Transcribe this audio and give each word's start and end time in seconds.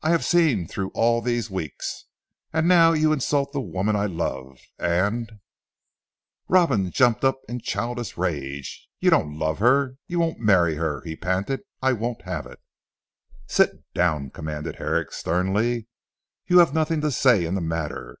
I 0.00 0.10
have 0.10 0.24
seen 0.24 0.68
through 0.68 0.90
all 0.94 1.20
these 1.20 1.50
weeks. 1.50 2.04
And 2.52 2.68
now 2.68 2.92
you 2.92 3.12
insult 3.12 3.50
the 3.50 3.60
woman 3.60 3.96
I 3.96 4.06
love, 4.06 4.60
and" 4.78 5.40
Robin 6.48 6.92
jumped 6.92 7.24
up 7.24 7.40
in 7.48 7.56
a 7.56 7.60
childish 7.60 8.16
rage. 8.16 8.86
"You 9.00 9.10
don't 9.10 9.36
love 9.40 9.58
her 9.58 9.96
you 10.06 10.20
won't 10.20 10.38
marry 10.38 10.76
her," 10.76 11.00
he 11.00 11.16
panted. 11.16 11.62
"I 11.82 11.94
won't 11.94 12.22
have 12.22 12.46
it!" 12.46 12.60
"Sit 13.48 13.82
down," 13.92 14.30
commanded 14.30 14.76
Herrick 14.76 15.10
sternly, 15.10 15.88
"you 16.46 16.60
have 16.60 16.72
nothing 16.72 17.00
to 17.00 17.10
say 17.10 17.44
in 17.44 17.56
the 17.56 17.60
matter. 17.60 18.20